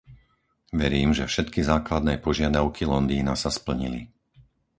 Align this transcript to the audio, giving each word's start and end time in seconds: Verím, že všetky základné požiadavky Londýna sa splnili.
Verím, 0.81 1.09
že 1.17 1.29
všetky 1.31 1.59
základné 1.73 2.13
požiadavky 2.25 2.83
Londýna 2.93 3.33
sa 3.43 3.49
splnili. 3.59 4.01